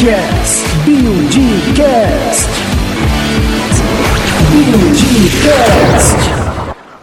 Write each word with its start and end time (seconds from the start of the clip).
Buildcast. 0.00 0.64
Buildcast. 0.86 2.48
Buildcast. 4.50 6.16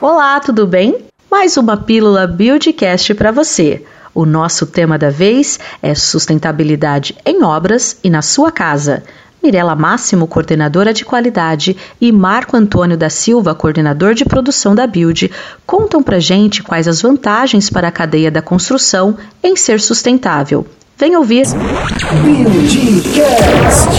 Olá, 0.01 0.39
tudo 0.39 0.65
bem? 0.65 1.05
Mais 1.29 1.57
uma 1.57 1.77
pílula 1.77 2.25
Buildcast 2.25 3.13
para 3.13 3.31
você. 3.31 3.85
O 4.15 4.25
nosso 4.25 4.65
tema 4.65 4.97
da 4.97 5.11
vez 5.11 5.59
é 5.79 5.93
sustentabilidade 5.93 7.15
em 7.23 7.43
obras 7.43 7.99
e 8.03 8.09
na 8.09 8.23
sua 8.23 8.51
casa. 8.51 9.03
Mirela 9.43 9.75
Máximo, 9.75 10.25
coordenadora 10.25 10.91
de 10.91 11.05
qualidade, 11.05 11.77
e 12.01 12.11
Marco 12.11 12.57
Antônio 12.57 12.97
da 12.97 13.11
Silva, 13.11 13.53
coordenador 13.53 14.15
de 14.15 14.25
produção 14.25 14.73
da 14.73 14.87
Build, 14.87 15.31
contam 15.67 16.01
pra 16.01 16.17
gente 16.17 16.63
quais 16.63 16.87
as 16.87 17.03
vantagens 17.03 17.69
para 17.69 17.89
a 17.89 17.91
cadeia 17.91 18.31
da 18.31 18.41
construção 18.41 19.15
em 19.43 19.55
ser 19.55 19.79
sustentável. 19.79 20.65
Vem 20.97 21.15
ouvir. 21.15 21.45
Buildcast. 22.23 23.89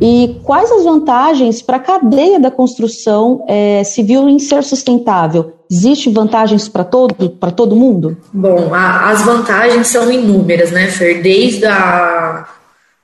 E 0.00 0.36
quais 0.44 0.70
as 0.70 0.84
vantagens 0.84 1.60
para 1.60 1.76
a 1.76 1.80
cadeia 1.80 2.38
da 2.38 2.52
construção 2.52 3.44
é, 3.48 3.82
civil 3.82 4.28
em 4.28 4.38
ser 4.38 4.62
sustentável? 4.62 5.54
Existem 5.68 6.12
vantagens 6.12 6.68
para 6.68 6.84
todo, 6.84 7.14
todo 7.56 7.74
mundo? 7.74 8.16
Bom, 8.32 8.72
a, 8.72 9.10
as 9.10 9.24
vantagens 9.24 9.88
são 9.88 10.10
inúmeras, 10.10 10.70
né, 10.70 10.86
Fer? 10.86 11.20
Desde 11.20 11.66
a 11.66 12.46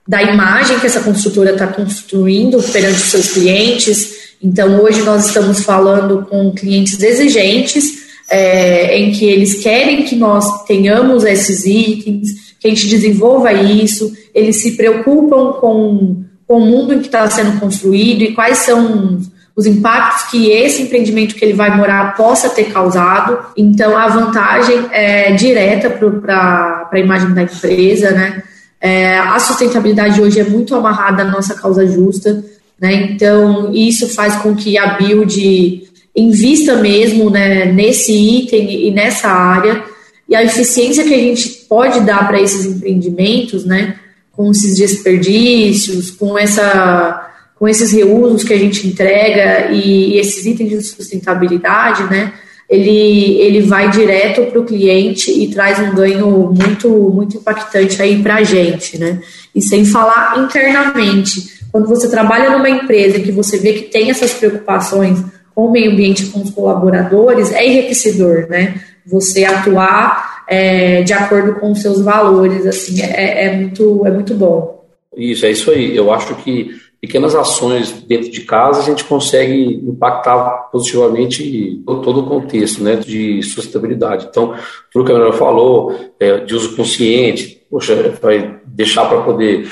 da 0.06 0.22
imagem 0.22 0.78
que 0.78 0.86
essa 0.86 1.00
construtora 1.00 1.52
está 1.52 1.66
construindo 1.66 2.62
perante 2.62 2.94
os 2.94 3.10
seus 3.10 3.32
clientes. 3.32 4.36
Então, 4.42 4.80
hoje 4.80 5.02
nós 5.02 5.26
estamos 5.26 5.64
falando 5.64 6.26
com 6.30 6.52
clientes 6.52 7.02
exigentes, 7.02 8.06
é, 8.30 8.98
em 8.98 9.10
que 9.10 9.26
eles 9.26 9.62
querem 9.62 10.04
que 10.04 10.16
nós 10.16 10.64
tenhamos 10.64 11.24
esses 11.24 11.66
itens, 11.66 12.47
que 12.60 12.66
a 12.66 12.70
gente 12.70 12.88
desenvolva 12.88 13.52
isso, 13.52 14.12
eles 14.34 14.56
se 14.56 14.76
preocupam 14.76 15.52
com, 15.60 16.24
com 16.46 16.58
o 16.58 16.66
mundo 16.66 16.94
em 16.94 16.98
que 16.98 17.06
está 17.06 17.28
sendo 17.30 17.58
construído 17.60 18.22
e 18.22 18.34
quais 18.34 18.58
são 18.58 19.20
os 19.58 19.66
impactos 19.66 20.30
que 20.30 20.50
esse 20.50 20.82
empreendimento 20.82 21.34
que 21.34 21.44
ele 21.44 21.54
vai 21.54 21.76
morar 21.76 22.14
possa 22.16 22.48
ter 22.48 22.72
causado. 22.72 23.38
Então, 23.56 23.96
a 23.96 24.06
vantagem 24.06 24.86
é 24.92 25.32
direta 25.32 25.90
para 25.90 26.88
a 26.92 26.98
imagem 26.98 27.34
da 27.34 27.42
empresa, 27.42 28.12
né? 28.12 28.42
É, 28.80 29.18
a 29.18 29.38
sustentabilidade 29.40 30.20
hoje 30.20 30.38
é 30.38 30.44
muito 30.44 30.76
amarrada 30.76 31.22
à 31.22 31.26
nossa 31.26 31.56
causa 31.56 31.84
justa, 31.84 32.44
né? 32.80 32.94
Então, 33.10 33.72
isso 33.74 34.14
faz 34.14 34.36
com 34.36 34.54
que 34.54 34.78
a 34.78 34.94
Build 34.94 35.88
invista 36.14 36.76
mesmo 36.76 37.28
né, 37.28 37.64
nesse 37.66 38.12
item 38.12 38.86
e 38.86 38.90
nessa 38.92 39.28
área 39.28 39.82
e 40.28 40.34
a 40.36 40.42
eficiência 40.42 41.04
que 41.04 41.14
a 41.14 41.18
gente 41.18 41.48
pode 41.68 42.00
dar 42.00 42.26
para 42.28 42.40
esses 42.40 42.66
empreendimentos, 42.66 43.64
né, 43.64 43.96
com 44.32 44.50
esses 44.50 44.76
desperdícios, 44.76 46.10
com 46.10 46.38
essa 46.38 47.24
com 47.58 47.66
esses 47.66 47.90
reusos 47.90 48.44
que 48.44 48.54
a 48.54 48.58
gente 48.58 48.86
entrega 48.86 49.72
e, 49.72 50.12
e 50.12 50.18
esses 50.18 50.46
itens 50.46 50.70
de 50.70 50.80
sustentabilidade, 50.80 52.04
né, 52.04 52.32
ele, 52.68 53.40
ele 53.40 53.62
vai 53.62 53.90
direto 53.90 54.42
para 54.42 54.60
o 54.60 54.64
cliente 54.64 55.30
e 55.30 55.48
traz 55.48 55.80
um 55.80 55.94
ganho 55.94 56.54
muito, 56.54 56.88
muito 56.88 57.38
impactante 57.38 58.00
aí 58.00 58.22
para 58.22 58.36
a 58.36 58.42
gente, 58.44 58.98
né? 58.98 59.20
E 59.54 59.62
sem 59.62 59.86
falar 59.86 60.38
internamente, 60.38 61.58
quando 61.72 61.88
você 61.88 62.08
trabalha 62.10 62.50
numa 62.50 62.68
empresa 62.68 63.18
que 63.20 63.32
você 63.32 63.58
vê 63.58 63.72
que 63.72 63.90
tem 63.90 64.10
essas 64.10 64.34
preocupações 64.34 65.18
com 65.58 65.64
o 65.64 65.72
meio 65.72 65.90
ambiente, 65.90 66.26
com 66.26 66.40
os 66.40 66.52
colaboradores, 66.52 67.50
é 67.50 67.66
enriquecedor, 67.66 68.46
né? 68.48 68.80
Você 69.04 69.44
atuar 69.44 70.44
é, 70.46 71.02
de 71.02 71.12
acordo 71.12 71.58
com 71.58 71.72
os 71.72 71.82
seus 71.82 72.00
valores, 72.00 72.64
assim, 72.64 73.02
é, 73.02 73.46
é, 73.46 73.56
muito, 73.56 74.06
é 74.06 74.10
muito 74.12 74.34
bom. 74.34 74.86
Isso, 75.16 75.44
é 75.44 75.50
isso 75.50 75.68
aí. 75.72 75.96
Eu 75.96 76.12
acho 76.12 76.32
que 76.36 76.70
pequenas 77.00 77.34
ações 77.34 77.90
dentro 77.90 78.30
de 78.30 78.42
casa 78.42 78.82
a 78.82 78.84
gente 78.84 79.02
consegue 79.02 79.82
impactar 79.84 80.68
positivamente 80.70 81.82
todo 81.84 82.20
o 82.20 82.26
contexto 82.26 82.84
né, 82.84 82.94
de 82.94 83.42
sustentabilidade. 83.42 84.28
Então, 84.30 84.54
tudo 84.92 85.06
que 85.06 85.10
a 85.10 85.14
Manuela 85.14 85.36
falou, 85.36 85.92
é, 86.20 86.38
de 86.38 86.54
uso 86.54 86.76
consciente, 86.76 87.66
poxa, 87.68 87.96
vai 88.22 88.60
deixar 88.64 89.06
para 89.06 89.22
poder 89.22 89.68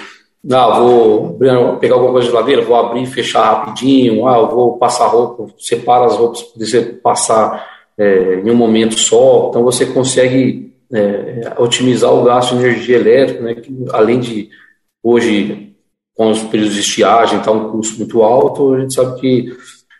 ah, 0.50 0.78
vou 0.78 1.38
pegar 1.80 1.94
alguma 1.94 2.12
coisa 2.12 2.26
de 2.26 2.32
geladeira, 2.32 2.62
vou 2.62 2.76
abrir 2.76 3.02
e 3.02 3.06
fechar 3.06 3.44
rapidinho, 3.44 4.26
ah, 4.26 4.38
eu 4.38 4.48
vou 4.48 4.78
passar 4.78 5.06
roupa, 5.06 5.46
separa 5.58 6.06
as 6.06 6.16
roupas 6.16 6.42
para 6.42 6.64
você 6.64 6.82
passar 6.82 7.66
é, 7.98 8.40
em 8.44 8.50
um 8.50 8.54
momento 8.54 8.98
só, 8.98 9.48
então 9.48 9.64
você 9.64 9.86
consegue 9.86 10.72
é, 10.92 11.52
otimizar 11.58 12.12
o 12.12 12.24
gasto 12.24 12.56
de 12.56 12.64
energia 12.64 12.96
elétrica, 12.96 13.42
né, 13.42 13.54
que 13.54 13.72
além 13.92 14.20
de 14.20 14.48
hoje, 15.02 15.74
com 16.14 16.30
os 16.30 16.42
períodos 16.44 16.74
de 16.74 16.80
estiagem, 16.80 17.38
está 17.38 17.50
um 17.50 17.70
custo 17.70 17.98
muito 17.98 18.22
alto, 18.22 18.74
a 18.74 18.80
gente 18.80 18.94
sabe 18.94 19.20
que 19.20 19.56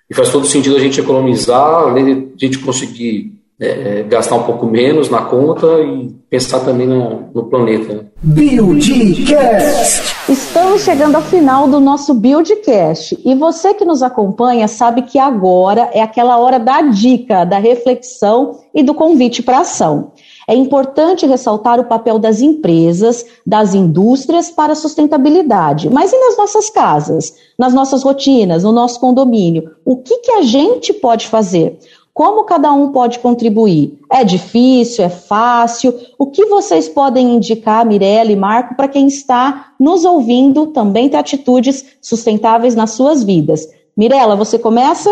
e 0.08 0.14
faz 0.14 0.30
todo 0.30 0.46
sentido 0.46 0.76
a 0.76 0.80
gente 0.80 1.00
economizar, 1.00 1.82
além 1.88 2.04
de 2.04 2.44
a 2.44 2.46
gente 2.46 2.60
conseguir 2.60 3.32
é 3.58 4.02
gastar 4.02 4.36
um 4.36 4.42
pouco 4.42 4.66
menos 4.66 5.08
na 5.08 5.22
conta 5.22 5.66
e 5.80 6.14
pensar 6.28 6.60
também 6.60 6.86
no, 6.86 7.30
no 7.34 7.44
planeta. 7.44 7.94
Né? 7.94 8.00
Buildcast. 8.22 10.02
Estamos 10.28 10.82
chegando 10.82 11.16
ao 11.16 11.22
final 11.22 11.66
do 11.66 11.80
nosso 11.80 12.12
Buildcast 12.12 13.18
e 13.24 13.34
você 13.34 13.72
que 13.72 13.84
nos 13.84 14.02
acompanha 14.02 14.68
sabe 14.68 15.02
que 15.02 15.18
agora 15.18 15.88
é 15.94 16.02
aquela 16.02 16.36
hora 16.36 16.58
da 16.58 16.82
dica, 16.82 17.44
da 17.44 17.58
reflexão 17.58 18.58
e 18.74 18.82
do 18.82 18.92
convite 18.92 19.42
para 19.42 19.60
ação. 19.60 20.12
É 20.48 20.54
importante 20.54 21.26
ressaltar 21.26 21.80
o 21.80 21.84
papel 21.84 22.18
das 22.18 22.40
empresas, 22.40 23.24
das 23.44 23.74
indústrias 23.74 24.50
para 24.50 24.74
a 24.74 24.76
sustentabilidade. 24.76 25.90
Mas 25.90 26.12
e 26.12 26.18
nas 26.18 26.36
nossas 26.36 26.70
casas, 26.70 27.34
nas 27.58 27.74
nossas 27.74 28.02
rotinas, 28.02 28.62
no 28.62 28.70
nosso 28.70 29.00
condomínio? 29.00 29.70
O 29.84 29.96
que, 29.96 30.18
que 30.18 30.30
a 30.32 30.42
gente 30.42 30.92
pode 30.92 31.26
fazer? 31.26 31.78
Como 32.16 32.44
cada 32.44 32.72
um 32.72 32.92
pode 32.92 33.18
contribuir? 33.18 33.98
É 34.10 34.24
difícil? 34.24 35.04
É 35.04 35.10
fácil? 35.10 35.94
O 36.18 36.30
que 36.30 36.46
vocês 36.46 36.88
podem 36.88 37.34
indicar, 37.36 37.84
Mirella 37.84 38.32
e 38.32 38.36
Marco, 38.36 38.74
para 38.74 38.88
quem 38.88 39.06
está 39.06 39.72
nos 39.78 40.02
ouvindo 40.02 40.68
também 40.68 41.10
ter 41.10 41.18
atitudes 41.18 41.84
sustentáveis 42.00 42.74
nas 42.74 42.92
suas 42.92 43.22
vidas? 43.22 43.68
Mirella, 43.94 44.34
você 44.34 44.58
começa? 44.58 45.10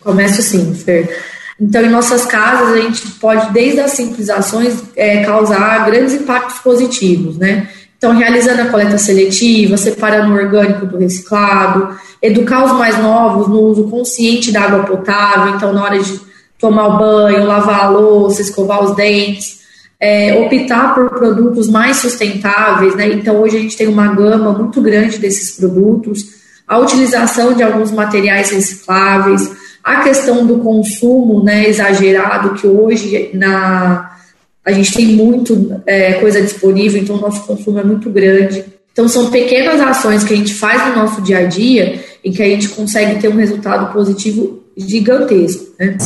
Começo 0.00 0.40
sim, 0.40 0.72
Fer. 0.72 1.20
Então, 1.60 1.82
em 1.82 1.90
nossas 1.90 2.24
casas, 2.24 2.74
a 2.74 2.80
gente 2.80 3.08
pode, 3.18 3.52
desde 3.52 3.80
as 3.80 3.90
simples 3.90 4.30
ações, 4.30 4.84
é, 4.94 5.24
causar 5.24 5.84
grandes 5.84 6.14
impactos 6.14 6.60
positivos, 6.60 7.36
né? 7.36 7.68
Então, 7.98 8.16
realizando 8.16 8.62
a 8.62 8.66
coleta 8.66 8.98
seletiva, 8.98 9.76
separando 9.76 10.32
o 10.32 10.36
orgânico 10.36 10.86
do 10.86 10.96
reciclado, 10.96 11.98
educar 12.22 12.66
os 12.66 12.72
mais 12.72 12.96
novos 13.02 13.48
no 13.48 13.62
uso 13.62 13.88
consciente 13.88 14.52
da 14.52 14.62
água 14.62 14.84
potável, 14.84 15.56
então, 15.56 15.72
na 15.72 15.82
hora 15.82 15.98
de 15.98 16.35
tomar 16.58 16.90
banho, 16.90 17.46
lavar 17.46 17.84
a 17.84 17.90
louça, 17.90 18.42
escovar 18.42 18.82
os 18.82 18.96
dentes, 18.96 19.60
é, 19.98 20.40
optar 20.40 20.94
por 20.94 21.10
produtos 21.10 21.68
mais 21.68 21.96
sustentáveis, 21.98 22.94
né? 22.94 23.08
Então, 23.08 23.40
hoje 23.40 23.56
a 23.56 23.60
gente 23.60 23.76
tem 23.76 23.88
uma 23.88 24.08
gama 24.08 24.52
muito 24.52 24.80
grande 24.80 25.18
desses 25.18 25.56
produtos, 25.56 26.24
a 26.66 26.78
utilização 26.78 27.54
de 27.54 27.62
alguns 27.62 27.90
materiais 27.90 28.50
recicláveis, 28.50 29.50
a 29.82 30.00
questão 30.00 30.44
do 30.44 30.58
consumo 30.58 31.44
né, 31.44 31.68
exagerado, 31.68 32.54
que 32.54 32.66
hoje 32.66 33.30
na, 33.34 34.16
a 34.64 34.72
gente 34.72 34.92
tem 34.92 35.06
muito 35.06 35.80
é, 35.86 36.14
coisa 36.14 36.42
disponível, 36.42 37.00
então 37.00 37.16
o 37.16 37.20
nosso 37.20 37.46
consumo 37.46 37.78
é 37.78 37.84
muito 37.84 38.10
grande. 38.10 38.64
Então, 38.92 39.08
são 39.08 39.30
pequenas 39.30 39.80
ações 39.80 40.24
que 40.24 40.32
a 40.32 40.36
gente 40.36 40.54
faz 40.54 40.88
no 40.88 41.02
nosso 41.02 41.20
dia 41.20 41.38
a 41.38 41.44
dia 41.44 42.02
em 42.24 42.32
que 42.32 42.42
a 42.42 42.46
gente 42.46 42.70
consegue 42.70 43.20
ter 43.20 43.28
um 43.28 43.36
resultado 43.36 43.92
positivo 43.92 44.65
gigantesco. 44.76 45.74
Né? 45.78 45.96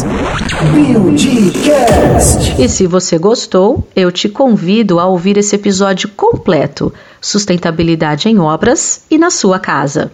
E 2.58 2.69
se 2.69 2.86
você 2.86 3.19
gostou, 3.19 3.86
eu 3.97 4.12
te 4.12 4.28
convido 4.28 5.00
a 5.00 5.06
ouvir 5.06 5.37
esse 5.37 5.56
episódio 5.56 6.08
completo: 6.11 6.93
Sustentabilidade 7.20 8.28
em 8.28 8.38
Obras 8.38 9.05
e 9.11 9.19
na 9.19 9.31
sua 9.31 9.58
casa. 9.58 10.12